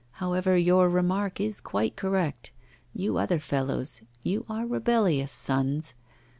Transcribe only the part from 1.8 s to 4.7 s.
correct; you other fellows, you are